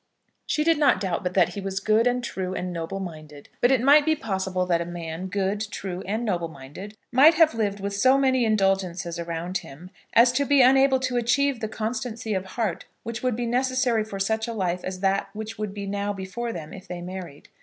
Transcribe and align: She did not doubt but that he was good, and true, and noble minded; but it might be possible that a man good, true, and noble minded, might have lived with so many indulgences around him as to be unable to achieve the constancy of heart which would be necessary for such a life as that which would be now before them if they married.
She 0.47 0.63
did 0.63 0.79
not 0.79 0.99
doubt 0.99 1.21
but 1.21 1.35
that 1.35 1.49
he 1.49 1.61
was 1.61 1.79
good, 1.79 2.07
and 2.07 2.23
true, 2.23 2.55
and 2.55 2.73
noble 2.73 2.99
minded; 2.99 3.49
but 3.61 3.69
it 3.69 3.79
might 3.79 4.03
be 4.03 4.15
possible 4.15 4.65
that 4.65 4.81
a 4.81 4.83
man 4.83 5.27
good, 5.27 5.61
true, 5.69 6.01
and 6.07 6.25
noble 6.25 6.47
minded, 6.47 6.97
might 7.11 7.35
have 7.35 7.53
lived 7.53 7.79
with 7.79 7.95
so 7.95 8.17
many 8.17 8.43
indulgences 8.43 9.19
around 9.19 9.59
him 9.59 9.91
as 10.13 10.31
to 10.31 10.43
be 10.43 10.63
unable 10.63 10.99
to 11.01 11.17
achieve 11.17 11.59
the 11.59 11.67
constancy 11.67 12.33
of 12.33 12.45
heart 12.45 12.85
which 13.03 13.21
would 13.21 13.35
be 13.35 13.45
necessary 13.45 14.03
for 14.03 14.19
such 14.19 14.47
a 14.47 14.53
life 14.53 14.83
as 14.83 15.01
that 15.01 15.29
which 15.33 15.59
would 15.59 15.71
be 15.71 15.85
now 15.85 16.13
before 16.13 16.51
them 16.51 16.73
if 16.73 16.87
they 16.87 17.03
married. 17.03 17.49